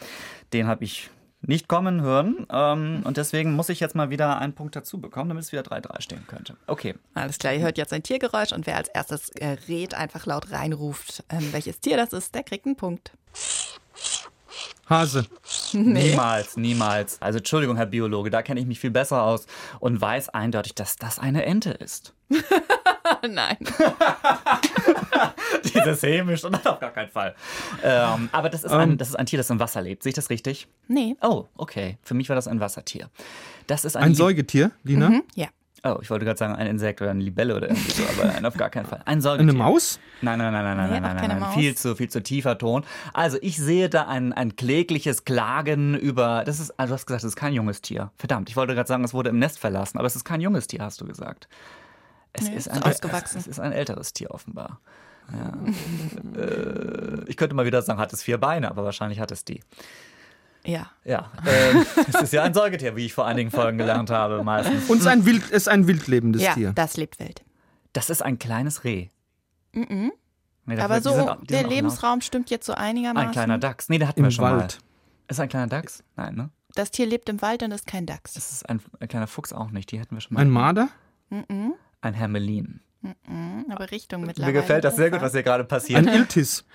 [0.54, 1.10] Den habe ich
[1.47, 2.45] nicht kommen hören.
[2.51, 5.63] Ähm, und deswegen muss ich jetzt mal wieder einen Punkt dazu bekommen, damit es wieder
[5.63, 6.55] 3-3 stehen könnte.
[6.67, 6.95] Okay.
[7.13, 10.51] Alles klar, ihr hört jetzt ein Tiergeräusch und wer als erstes äh, rät, einfach laut
[10.51, 13.12] reinruft, ähm, welches Tier das ist, der kriegt einen Punkt.
[14.89, 15.25] Hase.
[15.73, 17.21] Niemals, niemals.
[17.21, 19.45] Also Entschuldigung, Herr Biologe, da kenne ich mich viel besser aus
[19.79, 22.13] und weiß eindeutig, dass das eine Ente ist.
[23.30, 23.58] Nein.
[25.63, 27.36] Dieses hämisch und auf gar keinen Fall.
[27.84, 30.04] Ähm, aber das ist, ein, das ist ein Tier, das im Wasser lebt.
[30.04, 30.67] Sehe ich das richtig?
[30.88, 31.15] Nee.
[31.22, 31.98] Oh, okay.
[32.04, 33.10] Für mich war das ein Wassertier.
[33.67, 35.08] Das ist ein, Ein Säugetier, Lina.
[35.08, 35.24] Hm?
[35.36, 35.48] Ja.
[35.84, 38.46] Oh, ich wollte gerade sagen, ein Insekt oder eine Libelle oder irgendwie so, aber nein,
[38.46, 39.02] auf gar keinen Fall.
[39.06, 39.50] Ein Säugetier.
[39.50, 40.00] Eine Maus?
[40.22, 41.54] Nein, nein, nein, nein, nein, Nee, nein, nein, nein, Maus.
[41.54, 42.84] Viel zu, viel zu tiefer Ton.
[43.13, 46.43] Also ich sehe da ein, ein klägliches Klagen über.
[46.46, 48.12] Das ist, also du hast gesagt, das ist kein junges Tier.
[48.17, 50.67] Verdammt, ich wollte gerade sagen, es wurde im Nest verlassen, aber es ist kein junges
[50.67, 51.48] Tier, hast du gesagt.
[52.38, 53.38] Es Nee, ist ist ein ausgewachsen.
[53.39, 54.80] Es ist ein älteres Tier offenbar.
[55.34, 55.54] Ja.
[56.41, 59.62] äh, ich könnte mal wieder sagen, hat es vier Beine, aber wahrscheinlich hat es die.
[60.65, 60.91] Ja.
[61.06, 64.89] Ja, ähm, es ist ja ein Säugetier, wie ich vor einigen Folgen gelernt habe, meistens.
[64.89, 66.73] Und es ist ein, wild, ist ein wildlebendes Ja, Tier.
[66.73, 67.43] das lebt wild.
[67.93, 69.10] Das ist ein kleines Reh.
[69.73, 70.12] Nee,
[70.65, 73.28] das- Aber die so, sind auch- der Lebensraum stimmt jetzt so einigermaßen.
[73.28, 73.88] Ein kleiner Dachs.
[73.89, 74.58] Nee, der hatten Im wir schon mal.
[74.60, 74.80] Wald.
[75.30, 76.04] Ist ein kleiner Dachs?
[76.15, 76.50] Nein, ne?
[76.76, 78.34] Das Tier lebt im Wald und ist kein Dachs.
[78.34, 79.91] Das ist ein, ein kleiner Fuchs auch nicht.
[79.91, 80.41] Die hätten wir schon mal.
[80.41, 80.89] Ein Marder?
[82.01, 82.81] Ein Hermelin.
[83.01, 84.53] Mhm, aber Richtung Mir mittlerweile.
[84.53, 85.99] gefällt das sehr gut, was hier gerade passiert.
[85.99, 86.65] Ein Iltis.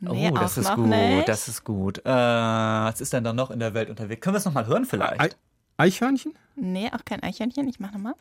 [0.00, 0.90] Nee, oh, das ist gut.
[1.26, 1.98] Das ist gut.
[1.98, 4.20] Äh, was ist denn da noch in der Welt unterwegs?
[4.22, 5.20] Können wir es nochmal hören vielleicht?
[5.20, 5.30] Ei
[5.76, 6.34] Eichhörnchen?
[6.56, 7.68] Nee, auch kein Eichhörnchen.
[7.68, 8.14] Ich mach nochmal.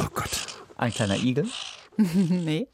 [0.00, 0.46] Oh Gott.
[0.76, 1.46] Ein kleiner Igel.
[1.96, 2.68] nee.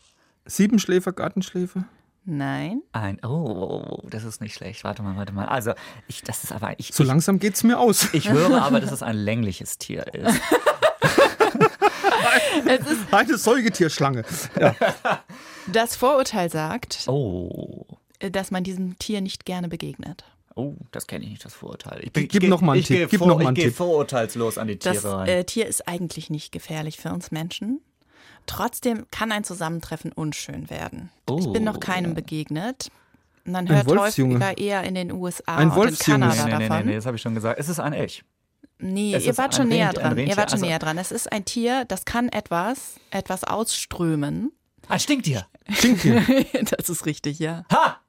[0.47, 1.85] Siebenschläfer, Gartenschläfer?
[2.27, 2.83] Nein.
[2.93, 4.85] Ein, oh, das ist nicht schlecht.
[4.85, 5.47] Warte mal, warte mal.
[5.47, 5.73] Also,
[6.09, 8.13] ich, das ist aber, ich, So ich, langsam geht's mir aus.
[8.15, 10.41] ich höre aber, dass es ein längliches Tier ist.
[12.67, 14.25] Es ist, Eine Säugetierschlange.
[14.61, 14.75] Ja.
[15.73, 17.87] das Vorurteil sagt, Oh.
[18.21, 20.25] dass man diesem Tier nicht gerne begegnet.
[20.57, 22.01] Oh, das kenne ich nicht, das Vorurteil.
[22.03, 23.55] Ich Gib ich noch mal einen ich Tipp, gehe gib vor, noch mal ich einen
[23.57, 23.77] gehe Tipp.
[23.77, 25.29] vorurteilslos an die Tiere Das rein.
[25.29, 27.81] äh, Tier ist eigentlich nicht gefährlich für uns Menschen.
[28.47, 31.11] Trotzdem kann ein Zusammentreffen unschön werden.
[31.39, 31.81] Ich bin noch Oh.
[31.81, 32.91] keinem begegnet.
[33.45, 35.99] Man hört häufiger eher in den USA Ein und in.
[35.99, 36.87] Kanada nee, nee, nee, davon.
[36.87, 37.59] nee, das habe ich schon gesagt.
[37.59, 38.23] Es ist ein Elch.
[38.79, 40.27] Nee, Es ihr wart schon näher Rentier- ein dran.
[40.27, 40.99] Ihr wart schon also- näher dran.
[40.99, 44.53] Es ist ein Tier, das kann etwas, etwas ausströmen.
[44.89, 45.47] Ein Stinktier.
[45.71, 46.23] Stinktier.
[46.77, 47.65] das ist richtig, ja.
[47.73, 48.01] Ha!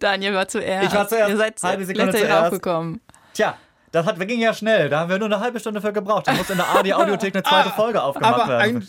[0.00, 0.88] Daniel war zuerst.
[0.88, 1.30] Ich war zuerst.
[1.30, 2.44] Ihr seid Halbe Sekunde zuerst.
[2.44, 3.00] raufgekommen.
[3.32, 3.56] Tja,
[3.96, 4.88] das hat, ging ja schnell.
[4.88, 6.28] Da haben wir nur eine halbe Stunde für gebraucht.
[6.28, 8.76] Da muss in der AD-Audiothek eine zweite Folge aufgemacht Aber werden.
[8.76, 8.88] ein,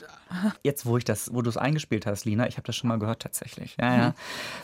[0.61, 2.99] Jetzt, wo ich das, wo du es eingespielt hast, Lina, ich habe das schon mal
[2.99, 3.77] gehört tatsächlich.
[3.79, 4.13] Ja, ja.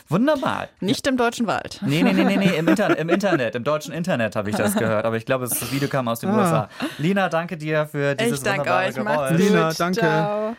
[0.08, 0.68] Wunderbar.
[0.80, 1.80] Nicht im deutschen Wald.
[1.80, 4.74] Nee, nee, nee, nee, nee, im, Inter im Internet, im deutschen Internet habe ich das
[4.74, 5.06] gehört.
[5.06, 6.38] Aber ich glaube, das Video kam aus den Ah.
[6.38, 6.68] USA.
[6.98, 8.96] Lina, danke dir für dieses Ich danke wunderbare euch.
[9.02, 9.30] Macht's Geräusch.
[9.30, 9.38] gut.
[9.40, 10.00] Lina, danke.
[10.00, 10.56] Ciao.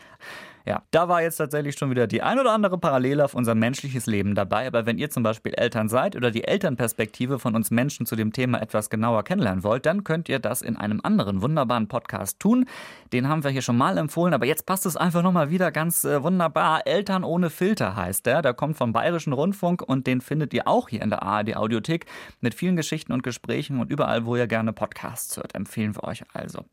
[0.66, 4.06] Ja, da war jetzt tatsächlich schon wieder die ein oder andere Parallele auf unser menschliches
[4.06, 4.66] Leben dabei.
[4.66, 8.32] Aber wenn ihr zum Beispiel Eltern seid oder die Elternperspektive von uns Menschen zu dem
[8.32, 12.66] Thema etwas genauer kennenlernen wollt, dann könnt ihr das in einem anderen wunderbaren Podcast tun.
[13.12, 16.04] Den haben wir hier schon mal empfohlen, aber jetzt passt es einfach nochmal wieder ganz
[16.04, 16.84] äh, wunderbar.
[16.84, 18.42] Eltern ohne Filter heißt der.
[18.42, 22.06] Der kommt vom Bayerischen Rundfunk und den findet ihr auch hier in der ARD Audiothek
[22.40, 26.24] mit vielen Geschichten und Gesprächen und überall, wo ihr gerne Podcasts hört, empfehlen wir euch
[26.32, 26.64] also.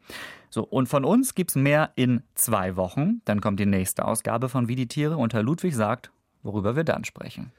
[0.54, 3.24] So, und von uns gibt's mehr in zwei Wochen.
[3.26, 6.12] Dann kommt die nächste Ausgabe von Wie die Tiere und Herr Ludwig sagt,
[6.44, 7.52] worüber wir dann sprechen.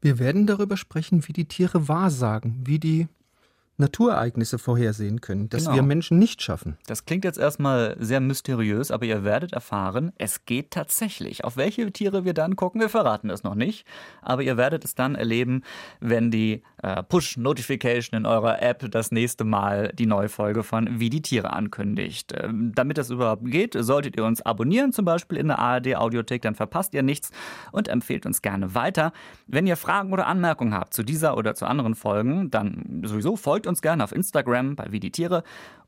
[0.00, 3.06] wir werden darüber sprechen, wie die Tiere wahrsagen, wie die
[3.80, 5.76] Naturereignisse vorhersehen können, das Genau.
[5.76, 6.76] wir Menschen nicht schaffen.
[6.86, 11.44] Das klingt jetzt erstmal sehr mysteriös, aber ihr werdet erfahren, es geht tatsächlich.
[11.44, 13.86] Auf welche Tiere wir dann gucken, wir verraten es noch nicht.
[14.22, 15.62] Aber ihr werdet es dann erleben,
[16.00, 21.10] wenn die äh, Push-Notification in eurer App das nächste Mal die neue Folge von Wie
[21.10, 22.34] die Tiere ankündigt.
[22.36, 26.54] Ähm, damit das überhaupt geht, solltet ihr uns abonnieren, zum Beispiel in der ARD-Audiothek, dann
[26.54, 27.30] verpasst ihr nichts
[27.72, 29.12] und empfehlt uns gerne weiter.
[29.46, 33.66] Wenn ihr Fragen oder Anmerkungen habt zu dieser oder zu anderen Folgen, dann sowieso folgt
[33.66, 35.44] uns gerne auf Instagram bei Wie die Tiere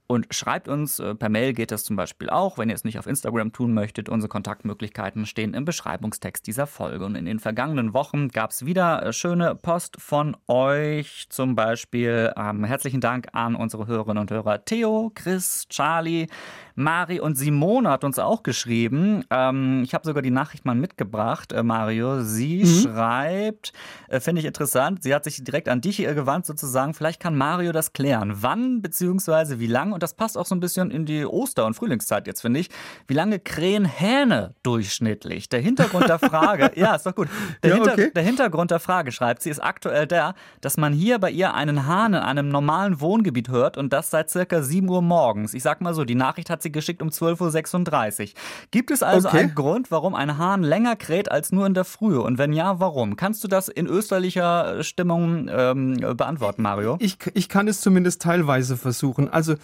[0.07, 2.99] und schreibt uns, äh, per Mail geht das zum Beispiel auch, wenn ihr es nicht
[2.99, 4.09] auf Instagram tun möchtet.
[4.09, 7.05] Unsere Kontaktmöglichkeiten stehen im Beschreibungstext dieser Folge.
[7.07, 11.27] Und in den vergangenen Wochen gab es wieder äh, schöne Post von euch.
[11.31, 16.27] Zum Beispiel ähm, herzlichen Dank an unsere Hörerinnen und Hörer Theo, Chris, Charlie,
[16.75, 19.25] Mari und Simone hat uns auch geschrieben.
[19.31, 22.23] Ähm, ich habe sogar die Nachricht mal mitgebracht, äh, Mario.
[22.23, 23.73] Sie schreibt,
[24.09, 26.95] äh, finde ich interessant, sie hat sich direkt an dich äh, gewandt sozusagen.
[26.95, 28.33] Vielleicht kann Mario das klären.
[28.37, 31.75] Wann beziehungsweise wie lang, und das passt auch so ein bisschen in die Oster- und
[31.75, 32.69] Frühlingszeit jetzt, finde ich,
[33.07, 35.49] wie lange krähen Hähne durchschnittlich?
[35.49, 37.29] Der Hintergrund der Frage, ja, ist doch gut.
[37.63, 38.11] Der, Ja, Hinter okay.
[38.15, 41.87] der Hintergrund der Frage, schreibt sie, ist aktuell der, dass man hier bei ihr einen
[41.87, 45.55] Hahn in einem normalen Wohngebiet hört und das seit circa 7 Uhr morgens.
[45.55, 48.29] Ich sag mal so, die Nachricht hat sie geschickt um 12.36 Uhr.
[48.71, 49.39] Gibt es also Okay.
[49.39, 52.21] einen Grund, warum ein Hahn länger kräht als nur in der Frühe?
[52.21, 53.17] Und wenn ja, warum?
[53.17, 56.97] Kannst du das in österlicher Stimmung ähm, beantworten, Mario?
[57.01, 59.29] Ich, ich kann es zumindest teilweise versuchen.
[59.29, 59.55] Also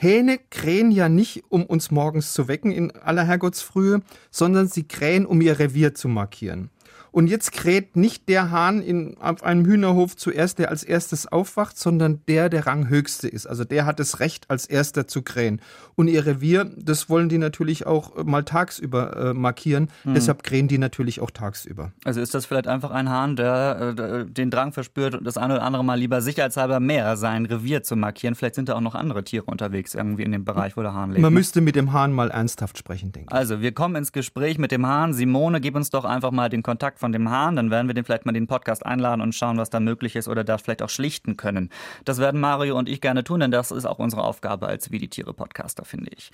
[0.00, 5.26] Hähne krähen ja nicht, um uns morgens zu wecken in aller Herrgottsfrühe, sondern sie krähen,
[5.26, 6.70] um ihr Revier zu markieren.
[7.10, 11.78] Und jetzt kräht nicht der Hahn in, auf einem Hühnerhof zuerst, der als erstes aufwacht,
[11.78, 13.46] sondern der, der Ranghöchste ist.
[13.46, 15.60] Also der hat das Recht, als erster zu krähen.
[15.94, 19.88] Und ihr Revier, das wollen die natürlich auch äh, mal tagsüber äh, markieren.
[20.04, 21.92] Deshalb krähen die natürlich auch tagsüber.
[22.04, 25.54] Also ist das vielleicht einfach ein Hahn, der äh, den Drang verspürt und das eine
[25.54, 28.34] oder andere Mal lieber sicherheitshalber mehr sein Revier zu markieren?
[28.34, 31.10] Vielleicht sind da auch noch andere Tiere unterwegs irgendwie in dem Bereich, wo der Hahn
[31.10, 31.22] lebt.
[31.22, 31.38] Man ne?
[31.38, 33.36] müsste mit dem Hahn mal ernsthaft sprechen, denke ich.
[33.36, 35.12] Also, wir kommen ins Gespräch mit dem Hahn.
[35.12, 37.56] Simone, gib uns doch einfach mal den Kontakt von dem Hahn.
[37.56, 40.16] Dann werden wir den vielleicht mal in den Podcast einladen und schauen, was da möglich
[40.16, 41.70] ist oder da vielleicht auch schlichten können.
[42.04, 44.98] Das werden Mario und ich gerne tun, denn das ist auch unsere Aufgabe als Wie
[44.98, 46.30] die Tiere Podcaster, finde ich.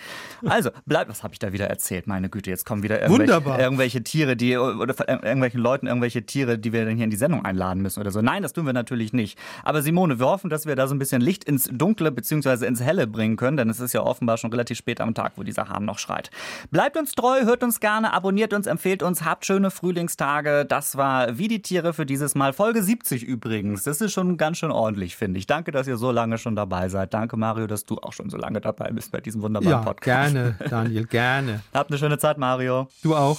[0.46, 2.06] Also, bleib, was habe ich da wieder erzählt?
[2.06, 6.58] Meine Güte, jetzt kommen wieder irgendwelche, irgendwelche Tiere, die, oder von irgendwelchen Leuten irgendwelche Tiere,
[6.58, 8.20] die wir dann hier in die Sendung einladen müssen oder so.
[8.20, 9.38] Nein, das tun wir natürlich nicht.
[9.62, 12.66] Aber Simone, wir hoffen, dass wir da so ein bisschen Licht ins Dunkle bzw.
[12.66, 15.42] ins Helle bringen können, denn es ist ja offenbar schon relativ spät am Tag, wo
[15.42, 16.30] dieser Hahn noch schreit.
[16.70, 20.53] Bleibt uns treu, hört uns gerne, abonniert uns, empfehlt uns, habt schöne Frühlingstage.
[20.64, 22.52] Das war Wie die Tiere für dieses Mal.
[22.52, 23.82] Folge 70 übrigens.
[23.84, 25.46] Das ist schon ganz schön ordentlich, finde ich.
[25.46, 27.12] Danke, dass ihr so lange schon dabei seid.
[27.14, 30.32] Danke, Mario, dass du auch schon so lange dabei bist bei diesem wunderbaren Ja, Podcast.
[30.34, 31.60] gerne, Daniel, gerne.
[31.72, 32.88] Habt eine schöne Zeit, Mario.
[33.02, 33.38] Du auch.